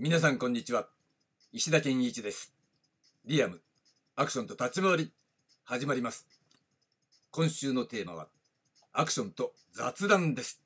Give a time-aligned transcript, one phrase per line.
[0.00, 0.86] 皆さんこんにちは。
[1.52, 2.54] 石田健一です。
[3.26, 3.60] リアム
[4.14, 5.12] アクションと立ち回り
[5.64, 6.28] 始まります。
[7.32, 8.28] 今週のテーマは
[8.92, 10.62] アクションと雑談です。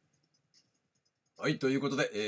[1.38, 2.18] はいということで、え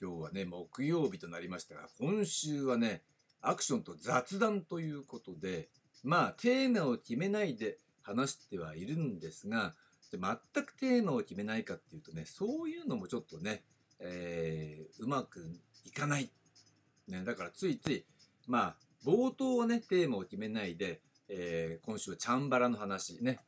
[0.00, 3.02] ー、今日はね木曜日となりましたが今週はね
[3.42, 5.68] アクションと雑談ということで
[6.04, 9.74] まあテーマを決めないで話してはいるんですが
[10.10, 13.62] 全くテーマを決めないかっていうとねそういうのもちょっとね、
[14.00, 15.42] えー、うまく
[15.84, 16.30] いかない
[17.08, 18.04] ね、だからついつい
[18.46, 23.40] まあ冒頭はねテーマを決めないで、えー、今週はチャンバラの話ね。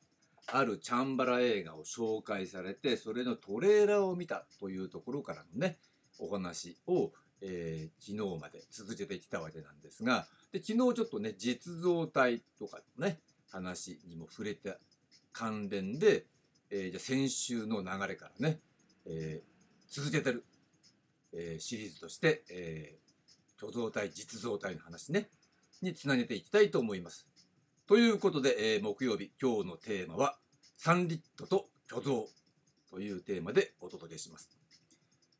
[0.50, 5.76] あるチャンバラ映画を紹介されてそれのトレーラーを見たというところからのね
[6.18, 7.12] お話を、
[7.42, 13.20] えー、昨日まで続けてきたわけなんですがで昨日ちょっとね実像体とかのね
[13.50, 14.78] 話にも触れた
[15.32, 16.24] 関連で、
[16.70, 18.60] えー、じゃ先週の流れからね、
[19.06, 20.44] えー、続けてる、
[21.34, 23.07] えー、シリーズとして、えー、
[23.58, 25.30] 虚像体、実像体の話ね、
[25.82, 27.28] につなげていきたいと思います。
[27.86, 30.38] ということで、えー、木曜日、今日のテーマは、
[30.76, 32.28] サンリットと虚像
[32.90, 34.50] というテーマでお届けします。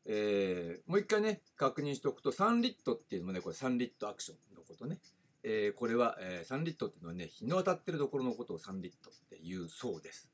[0.05, 4.99] えー、もう一回ね、確認しておくと、サンリットっていうのもね、これサンリットアクションのことね。
[5.43, 10.29] えー、これは、えー、サンリットっていうのはね、日の当たってるところのことをサンリットっていうそうです。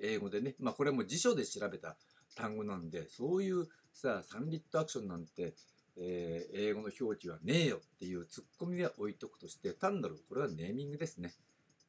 [0.00, 1.96] 英語でね、まあこれも辞書で調べた
[2.34, 5.54] 単語なんで、そういうさ、サンリットアクションなんて、
[5.96, 11.34] えー、英語の表記はねえよっていうツッコミは置いとくとして単なるこれはネーミングですね、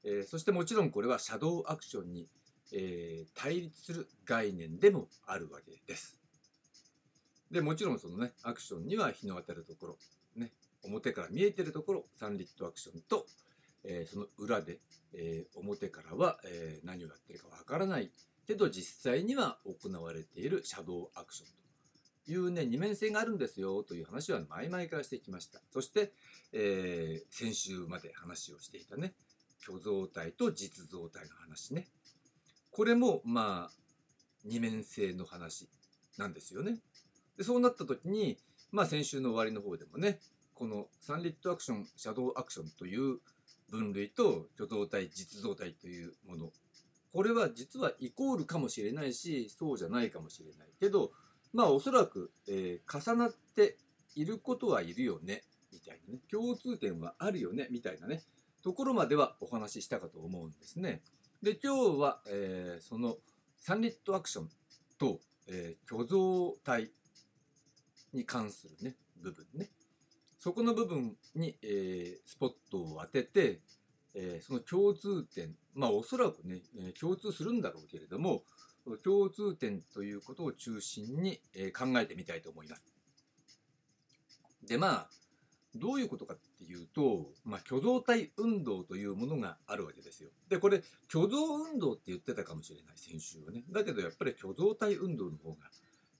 [0.03, 2.27] えー、そしてもちろんこれはシャドウアクションに、
[2.73, 6.17] えー、対立する概念でもあるわけです。
[7.52, 9.97] でもちろんそのねアクションには日の当たるところ
[10.38, 10.52] ね
[10.83, 13.25] 表から見えてるところサンリットアクションと、
[13.83, 14.79] えその裏で、
[15.13, 18.09] え表からは、え何をやってるかわからない
[18.47, 21.61] けど実際には行われているシャドウアクション
[22.27, 25.62] いうね、二面性があるんですよという話は前々からしてきました。
[25.72, 26.13] そして、
[26.53, 29.13] えー、先週まで話をしていたね、
[29.59, 31.88] 虚像体と実像体の話ね。
[32.72, 33.72] これも、まあ、
[34.46, 35.69] 二面性の話
[36.18, 36.79] なんですよね。
[37.38, 38.38] でそうなった時に、
[38.72, 40.19] まあ先週の終わりの方でもね、
[40.53, 43.19] このサンリットアクション、シャドウアクションという
[43.69, 46.51] 分類と虚像体、実像体というもの。
[47.13, 51.12] これは実はイコールかもしれないし、そうじゃないかもしれないけど、
[51.53, 53.78] まあおそらく、えー、重なって
[54.16, 58.23] いることはいるよねみたいなね共通点はあるよねみたいなね
[58.63, 61.01] ところまではお話ししたかと思うんですね。
[61.41, 63.17] で今日は、えー、その
[63.57, 64.50] サンリットアクション
[65.00, 66.91] と、えー、虚像体
[68.13, 69.69] に関するね部分ね
[70.38, 73.61] そこの部分に、えー、スポットを当てて、
[74.13, 78.44] えー、その共通点まあおそらくね、えー、共通するんだろうけれども
[79.03, 81.40] 共通点ということを中心に
[81.78, 82.86] 考えてみたいと思います。
[84.68, 85.09] でまあ
[85.75, 90.30] どういうことかっていうと、まあ、虚像体運動というものがあるわけですよ。
[90.50, 93.64] でこれ虚像運動って言ってたかもしれない先週はね。
[93.72, 95.58] だけどやっぱり虚像体運動の方が、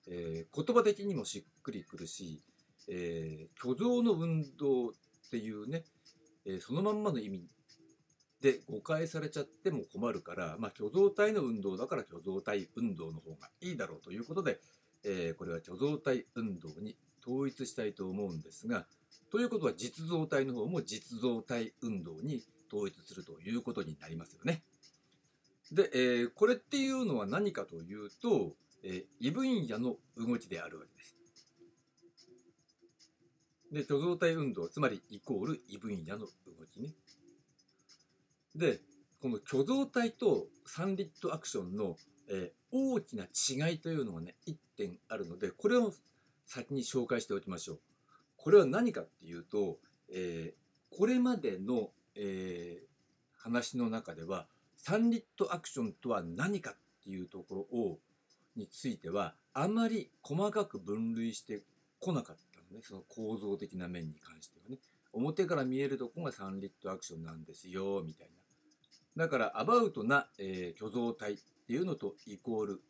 [0.08, 2.42] えー、言葉的にもしっくりくるし、
[2.88, 4.92] えー、虚像の運動っ
[5.30, 5.84] ていうね、
[6.46, 7.46] えー、そのまんまの意味
[8.41, 14.59] で誤解されちゃっても困るから、まあ、虚像体の運動だから虚像体運動の方がいいだろうということで、
[15.03, 18.85] えー、これは虚像体運動に統一したいと思うんですが
[19.31, 24.63] ということは実像体の方も実像体運動に統一するということになりますよね。
[25.72, 31.18] で、えー、これっていうのは何かというと、えー、異分野の動きであるわけです。
[33.72, 36.28] で、虚像体運動、つまりイコール異分野の動
[36.73, 36.90] きね。
[38.56, 38.80] で
[39.22, 41.96] この虚像体とサンリットアクションの、
[42.30, 45.94] えー、大きな違いというのがね1点あるのでこれを
[46.46, 47.80] 先に紹介しておきましょう。
[48.36, 49.78] これは何かっていうと、
[50.12, 52.86] えー、これまでの、えー、
[53.38, 58.00] 話の中ではサンリットアクションとは何かっていうところを
[58.56, 61.62] についてはあまり細かく分類して
[62.00, 64.80] こなかったのねその構造的な面に関してはね
[65.14, 68.41] 表から見えるとこがサンリットアクションなんですよみたいな
[69.17, 71.37] だからアバウトな、えー、虚像体っ
[71.67, 72.81] ていうのとイコール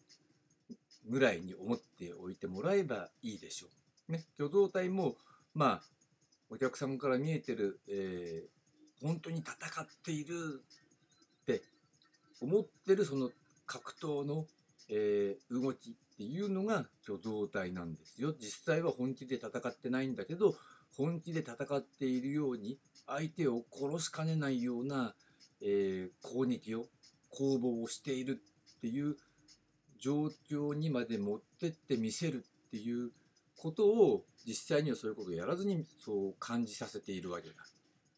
[1.08, 3.68] ぐらいに思っておいてもらえばいいでしょ
[4.10, 4.12] う。
[4.12, 5.16] ね、虚像体も
[5.54, 5.82] まあ
[6.50, 10.64] お客さんから見えてる、えー、本当に戦っている
[11.44, 11.64] って
[12.42, 13.32] 思ってるその
[13.66, 14.46] 格闘の、
[14.90, 18.34] えー、動きっていうのが虚像体なんですよ。
[18.38, 20.56] 実際は本気で戦ってないんだけど
[20.96, 22.78] 本気で戦っているように
[23.08, 25.16] 相手を殺しかねないような
[25.62, 26.86] えー、攻撃を
[27.30, 28.42] 攻防をしている
[28.78, 29.16] っていう
[30.00, 33.12] 状況にまで持ってってみせるっていう
[33.58, 37.56] ことを実際にはそういうことをやらずにそう感じさせているわけだ。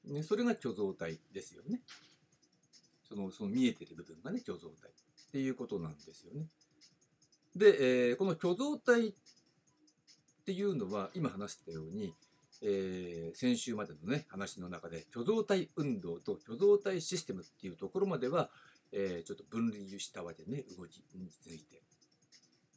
[0.06, 1.82] ね、それが虚像体ですよね。
[3.08, 6.48] そのその見えてる部分がね虚像体っていうことなんですよね。
[7.56, 9.14] で、えー、この虚像体っ
[10.46, 12.14] ていうのは今話したように、
[12.66, 18.50] えー、先週までのね話の中で虚像体運動と虚像体システムっていうところまでは、
[18.94, 21.82] えー、ちょっと分類したわけね動きについて。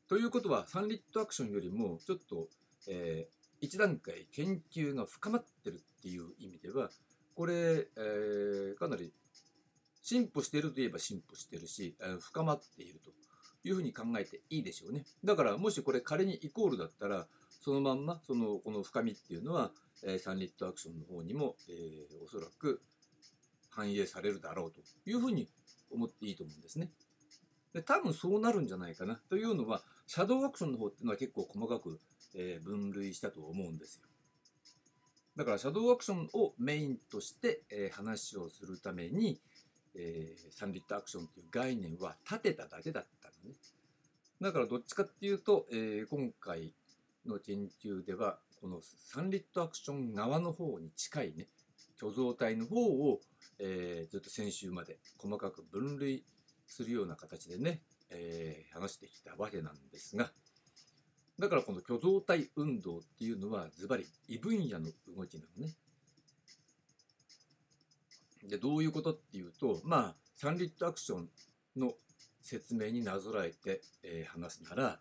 [0.08, 2.48] ということはサンリットアクションよりもちょっと、
[2.88, 6.90] えー、一段階研究が深まってるっていう意味では
[7.34, 9.12] これ、えー、かなり
[10.02, 13.10] 進歩しているといえば進歩してるし、えー、深まっていると
[13.64, 15.04] いうふうに考えていいでしょうね。
[15.24, 17.26] だからもしこれ仮にイコールだったら
[17.60, 19.72] そのまんまそのこの深みっていうのは、
[20.04, 22.82] えー、サンリットアクションの方にも、えー、おそらく
[23.70, 25.48] 反映されるだろうというふうに
[25.90, 26.90] 思っていいと思うんですね。
[27.74, 32.00] で多分そうなるんじゃないかなというのはシャドウアクションの方っていうのは結構細かく、
[32.34, 34.06] えー、分類したと思うんですよ。
[35.36, 39.38] だからシャドウアクションをメインとして、えー、話をするために、
[39.94, 43.56] えー、サンリットアクションという概念は立てただけだったのね。
[44.40, 46.72] だからどっちかっていうと、えー、今回
[47.26, 51.48] の研究ではこのサンリットアクション側の方に近いね
[51.98, 53.20] 虚像体の方を、
[53.58, 56.24] えー、ずっと先週まで細かく分類
[56.66, 57.80] するような形でね、
[58.10, 60.30] えー、話してきたわけなんですが
[61.38, 64.86] だからこの虚像体運動っていうのはズバリ異分野の
[65.16, 65.74] 動きなのね。
[68.48, 71.28] でどういうことっていうとまあサンリットアクション
[71.76, 71.92] の
[72.42, 75.00] 説明になぞらえて、えー、話すなら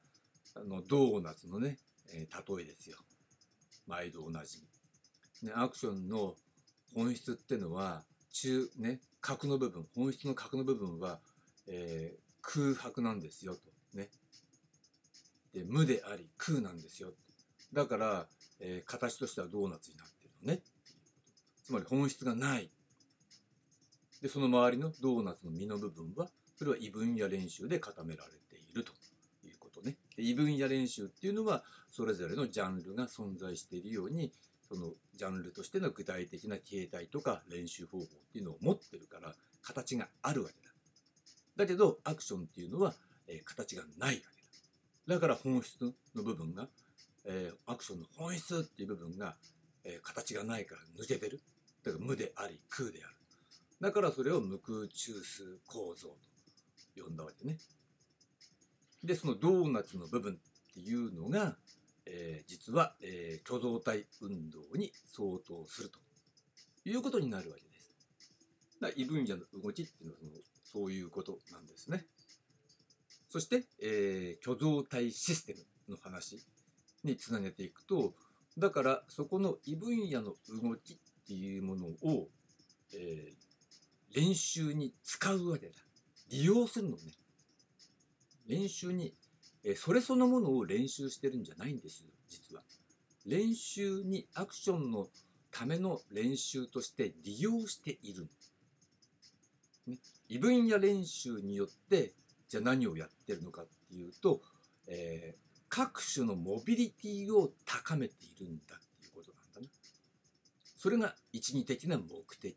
[0.55, 1.77] あのドーナツのね、
[2.13, 2.97] えー、例えですよ。
[3.87, 4.59] 毎度おなじ
[5.41, 5.47] み。
[5.49, 6.35] ね、アクションの
[6.93, 11.19] 本質ってのは中ね核の部分本質の核の部分は、
[11.67, 13.61] えー、空白なんですよと
[13.93, 14.09] ね。
[15.53, 17.13] で無であり空なんですよ。
[17.73, 18.27] だから、
[18.59, 20.61] えー、形としてはドーナツになってるのね。
[21.63, 22.69] つまり本質がない。
[24.21, 28.39] でその周りのドーナツの実の部分はそれは異分野練習で固められる。
[30.17, 34.31] 異分野練習っていうのはそれぞれのジャンルが存在しているように
[34.67, 40.71] そのジャンルとしての具体的な形態とか練習方法っていうのを持ってるから形があるわけだ。
[41.57, 42.93] だけどアクションっていうのは、
[43.27, 44.25] えー、形がないわけ
[45.07, 45.15] だ。
[45.15, 46.67] だから本質の部分が、
[47.25, 49.35] えー、アクションの本質っていう部分が、
[49.83, 51.41] えー、形がないから抜けてる。
[51.83, 53.15] だから無であり空である。
[53.81, 56.09] だからそれを無空中枢構造
[56.95, 57.57] と呼んだわけね。
[59.05, 61.57] で、そのドーナツの部分っていうのが、
[62.05, 65.99] えー、実は、えー、虚像体運動に相当すると
[66.87, 67.91] いうことになるわけです。
[68.81, 70.31] だ異分野の動きっていうのはその
[70.63, 72.05] そういうことなんですね。
[73.29, 75.55] そして、えー、虚像体システ
[75.87, 76.43] ムの話
[77.03, 78.13] につなげていくと
[78.57, 80.97] だからそこの異分野の動きっ
[81.27, 82.29] ていうものを、
[82.93, 85.73] えー、練習に使うわけだ。
[86.29, 87.11] 利用するのね。
[88.47, 89.13] 練習に、
[89.63, 92.63] えそれそのものを練習してるんじゃないんですよ、実は。
[93.25, 95.07] 練習にアクションの
[95.51, 98.27] ための練習として利用している。
[99.87, 99.97] ね、
[100.29, 102.13] 異分野練習によって
[102.47, 104.41] じゃあ何をやってるのかっていうと、
[104.87, 109.67] えー、各種のモビリティを高めているんだっていうことなんだね。
[110.77, 112.55] それが一義的な目的。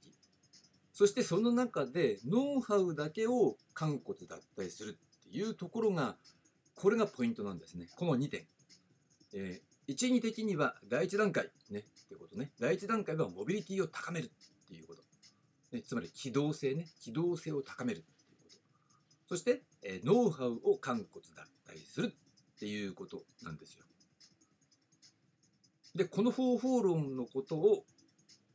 [0.93, 6.17] そしてその中でノウハウだけを肝骨だったりするっいうところが
[6.75, 7.89] これがポイントなんですね。
[7.97, 8.47] この2点。
[9.35, 12.53] えー、一義的には第1段階ねっていうことね。
[12.61, 15.03] 第1段階はモビリティを高めるっていうこと。
[15.73, 16.87] ね、つまり機動性ね。
[17.01, 18.57] 機動性を高めるっていうこと。
[19.29, 21.07] そして、えー、ノウハウを肝骨
[21.37, 23.85] だったりするっていうことなんですよ。
[25.95, 27.85] で、この方法論のことを、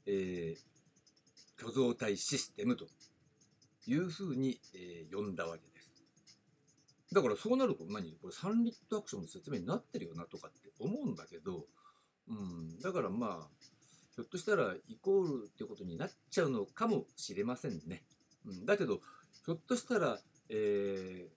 [0.06, 2.88] えー、虚像体システムと
[3.86, 5.73] いうふうに、えー、呼んだわけです。
[7.14, 8.12] だからそうなると何？
[8.22, 11.66] これサンリットアクションの説明になってるよなとかって思うんだけど、
[12.28, 13.48] うん、だからまあ
[14.16, 18.04] ひょっとしたらイコールってことになっちゃうのかもしれませんね。
[18.46, 19.00] うん、だけど
[19.46, 21.28] ひょっとしたら、え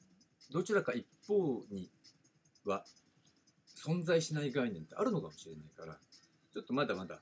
[0.50, 1.90] ー、どちらか一方に
[2.64, 2.84] は
[3.76, 5.98] 存在しない概念ってあるのかもしれないから
[6.52, 7.20] ちょっとまだまだ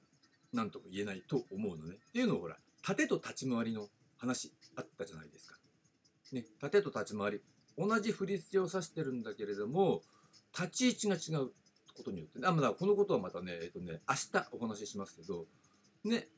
[0.52, 1.96] 何とも言えないと思うのね。
[1.96, 5.56] っていうのをほら盾と立ち回りの話あったじゃないですか。
[6.32, 7.40] ね、盾と立ち回り
[7.76, 10.02] 同じ振り付けを指してるんだけれども
[10.58, 11.50] 立ち位置が違う
[11.96, 15.46] ことによってあまだこのことはまたねえっ、とね明日お話ししますけど
[16.04, 16.28] ね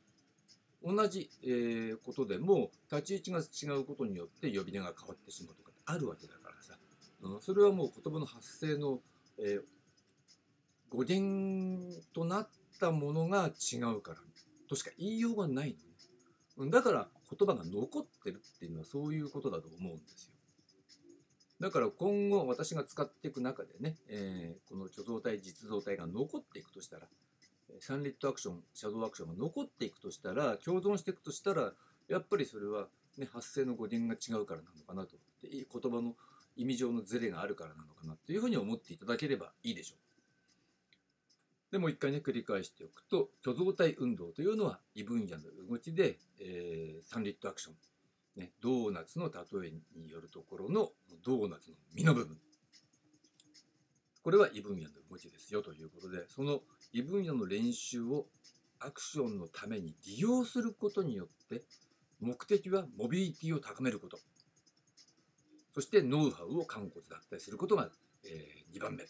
[0.83, 6.75] 同じ、えー、ことでも立ち位置が違うことによって呼び名が変わってしまうとかあるわけだからさ、
[7.23, 9.01] うん、それはもう言葉の発声の、
[9.39, 9.63] えー、
[10.91, 14.19] 語源となったものが違うから
[14.69, 15.77] としか言いようがない
[16.59, 16.71] のね。
[16.71, 20.36] だから言葉が残ってるっていうのはそういうことだと思うんですよ。
[21.61, 27.07] だから今後私が使っていく中でね、えー、この虚像体実像体が残っていくとしたら
[27.81, 31.73] サンリットアクションシャドウアクションが残っていくとしたら共存していくとしたら
[32.09, 36.15] やっぱりそれは、ね、発声の語源が違うからなのかなとで言葉の
[36.57, 39.99] 意味上のズレがあるからなのかなというふうに思っていただければいいでしょう。
[41.73, 47.75] でもう一回ね繰り返しておくと虚像体運動というのは異分野の動きで、えー、サンリットアクション、
[48.37, 50.91] ね、ドーナツの例えによるところの
[51.25, 52.39] ドーナツの実の部分。
[54.23, 56.59] これは異分野の動きですよということでその
[56.93, 58.27] 異分野の練習を
[58.81, 61.63] アクションのために利用することによって
[62.21, 64.19] 目的はモビリティを高めること。
[65.73, 67.91] そしてノウハウを完骨だったりすることが、
[68.25, 69.05] えー、2番目。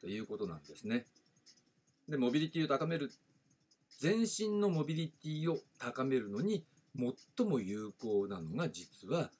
[0.00, 1.06] ということなんですね。
[2.08, 3.10] でモビリティを高める
[3.98, 6.64] 全身のモビリティを高めるのに
[6.96, 9.30] 最も有効なのが実は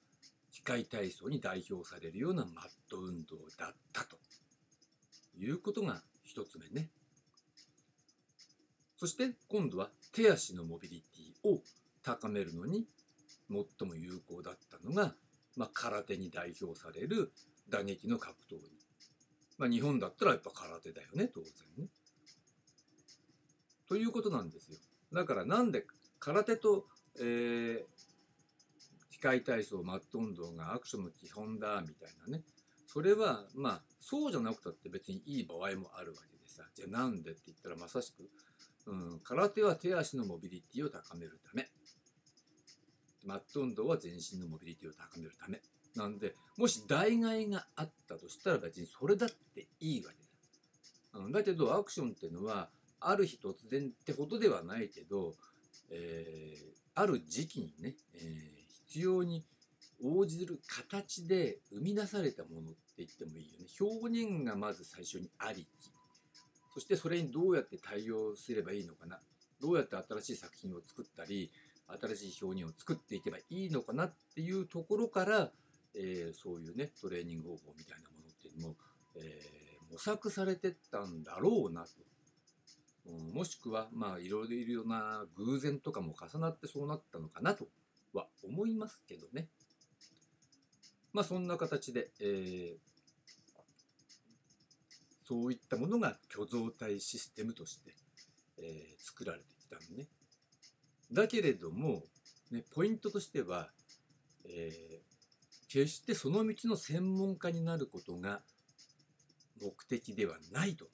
[0.51, 4.17] 機械体操に代表されるようなマット運動だったと
[5.39, 6.91] いうことが一つ目ね。
[8.97, 11.03] そして今度は手足のモビリ
[11.43, 11.63] ティを
[12.03, 12.87] 高めるのに
[13.51, 15.15] 最も有効だったのが、
[15.57, 17.33] まあ、空手に代表される
[17.69, 18.61] 打撃の格闘技。
[19.59, 21.87] まあ、日本だったらやっぱ空手だよね当然ね。
[23.89, 24.79] ということなんですよ。
[25.13, 25.85] だからなんで
[26.19, 26.87] 空手と、
[27.19, 32.43] えー、機械体操マット運動がアクションの基本だみたいなね。
[32.87, 36.65] それはまあそうじゃなくたって別にいい場合もあるわけでさ。
[36.75, 38.29] じゃあなんでって言ったらまさしく、
[38.87, 41.69] うん、空手は手足のモビリティを高めるため。
[43.25, 45.61] マット運動は全身のモビリティを高めるため。
[45.95, 50.17] なんでもし代替があったとしたら別にそれだっていいわけ
[51.19, 51.21] だ。
[51.25, 55.35] うん、だけどアクションっていうのはある日突然ってことではないけど、
[55.91, 59.45] えー、ある時期にね、えー、必要に
[60.05, 63.67] 応じる形で生み出されたものって言ってもいいよね。
[63.81, 65.93] 表現がまず最初にありき。
[66.75, 69.21] そしてそれにどうやって対応すればいいのかな。
[69.61, 71.51] どうやって新しい作品を作ったり、
[72.01, 75.53] 新しい表現を作っていけばいいのかなっていうところから、
[75.95, 78.77] えー、そういうね、トレーニング方法みたいなものっていうのも、
[79.17, 81.91] えー、模索されてったんだろうなと。
[83.05, 87.69] もしくはまあいろいろな偶然とかも重なってそうなったのかなと
[88.13, 89.49] は思いますけどね。
[91.13, 92.93] まあそんな形で、えー、
[95.25, 97.95] そういったものが虚像体システムとして、
[98.59, 100.07] えー、作られてきたのね。
[101.13, 102.05] だけれども、
[102.51, 103.69] ね、ポイントとしては、
[104.45, 108.43] えー、決してその道の専門家になることが
[109.61, 110.87] 目的ではないと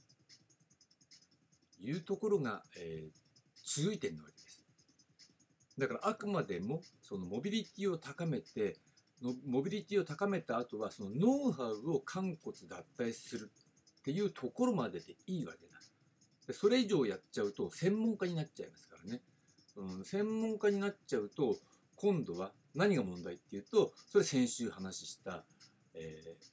[1.81, 3.11] いうところが、えー、
[3.65, 4.65] 注意点なわけです。
[5.79, 8.79] だからあくまでもそのモビリティを高めて
[9.23, 13.51] のモビリティを高めた後はそのノウハウを肝骨脱退する
[14.01, 15.79] っていうところまででいいわけだ。
[16.49, 19.23] でそれ以上やっちゃうと専門家になっちゃいますからね。
[19.77, 21.59] うん、専門家になっちゃうと
[21.95, 25.45] 今度は何が問題っていうとそれ先週話した、
[25.95, 26.45] えー、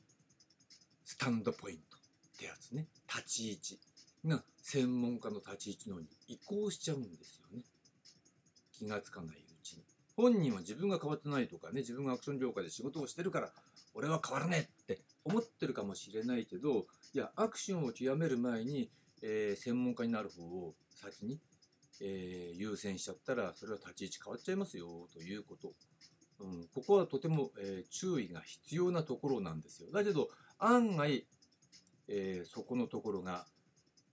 [1.05, 3.79] スタンドポイントってやつね立ち位置
[4.27, 7.63] が専門家の立ち位置のに移行しちゃうんですよね。
[8.72, 9.84] 気がつかないうちに。
[10.15, 13.51] 本人は自分が変わってないとかね、自分がアクション業界で仕事をしてるから、
[13.94, 18.89] 俺は変わらねえって思ってるかもしれないけど、いや、アクションを極める前に、
[19.22, 21.39] えー、専門家になる方を先に、
[22.01, 25.74] えー、優先しちゃったら、それは立ち位置変わっちゃいますよ、ということ。
[26.39, 29.89] うん、ここはとても、えー、注意が必要なところなんですよ。
[29.91, 30.29] だけど、
[30.60, 31.25] 案外、
[32.08, 33.48] えー、そこのところが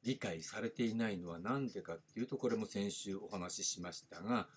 [0.04, 4.48] 理解されていないのは何でかっていうとこれも先週お話ししましたが、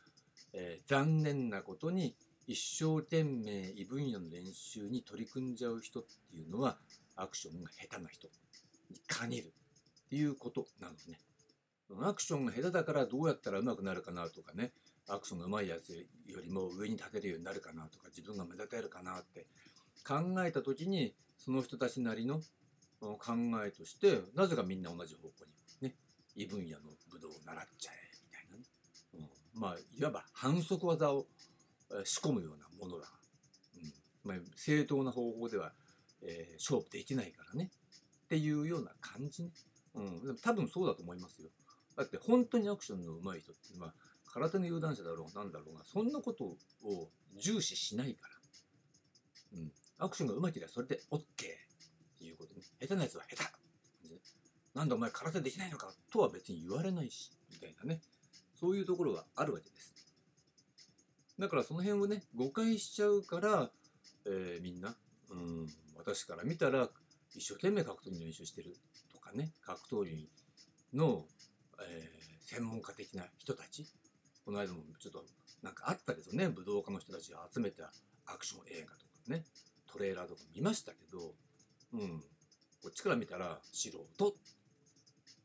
[0.54, 2.16] えー、残念なことに
[2.48, 6.78] 一生懸命異分野の練習に取り組んじゃう人っていうのは
[7.16, 8.28] アクションが下手な人
[8.90, 9.54] に限る
[10.06, 11.20] っていうことなのね。
[12.02, 14.72] アクションが下手だからどうやったら上手くなるかなとかね
[15.08, 19.46] アクションが上手いやつよりも上に立てるようになるかなとか自分が目立てるかなって
[20.06, 22.42] 考えた時にその人たちなりの
[23.14, 23.34] 考
[23.66, 25.34] えとしてなぜかみんな同じ方向
[25.82, 25.96] にね
[26.36, 28.64] 異分野の武道を習っちゃえみたいなね、
[29.56, 31.28] うん、まあいわば反則技を
[32.04, 33.08] 仕込むようなものだ、
[33.76, 33.94] うん。
[34.24, 35.72] まあ、正当な方法では、
[36.24, 37.72] えー、勝負できないからね。
[38.26, 39.52] っていうような感じね、
[39.94, 41.50] うん、でも多分そうだと思いますよ。
[41.96, 43.94] だって本当にアクションの上手い人っていうのは
[44.34, 46.58] 空手の有段者だろうなんだろうがそんなことを
[47.40, 48.28] 重視しないか
[49.54, 51.22] ら、うん、アクションが上手ければそれで OK
[52.48, 52.66] ことね。
[52.82, 53.66] 下手なやつは下手
[54.74, 58.02] なんだお前空手できないのかとは別に言われないし、みたいなね。
[58.60, 59.94] そういうところがあるわけです。
[61.40, 63.72] だからその辺をね、誤解しちゃうから、
[64.26, 64.96] えーみんな、
[65.30, 66.90] うん、私から見たら、
[67.36, 68.78] 一生懸命格闘技の練習してる
[69.12, 70.30] とかね、格闘技
[70.94, 71.26] の、
[71.80, 73.88] えー専門家的な人たち、
[74.46, 75.26] この間もちょっと
[75.64, 77.92] なんかあったけどね、武道家の人たちを集めた
[78.28, 79.46] アクション映画とかね、
[79.88, 81.34] トレーラーとか見ましたけど、
[81.94, 82.24] うん、
[82.86, 84.36] こっちから見たら素人、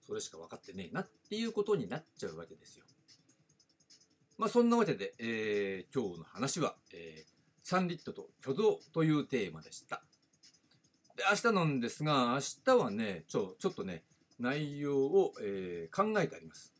[0.06, 2.84] それしか分かってねえなっていうことになっちゃうわけですよ。
[4.36, 7.30] まあそんなわけで、えー今日の話は、えー
[7.62, 10.02] サンリットと虚像というテーマでした。
[11.16, 14.04] で、明日なんですが、明日はね、ちょ、ちょっとね、
[14.38, 16.74] 内容を、えー考えてあります。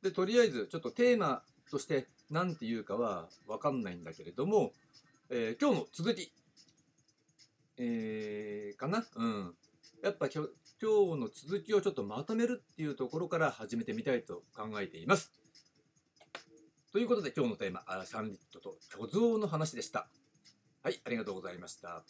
[0.00, 1.42] で、とりあえず、ちょっとテーマ
[1.72, 4.70] として何て言うかはわかんないんだけれども、
[5.28, 6.32] えー今日の続き、
[7.78, 9.04] えーかな？
[9.16, 9.54] うん。
[10.02, 15.32] やっぱ今日今日の続きをちょっとまとめるっていうところから始めてみたいと考えています。
[16.92, 20.08] ということで今日のテーマ、あサンリットと虚像の話でした。
[20.82, 22.04] はい、ありがとうございました。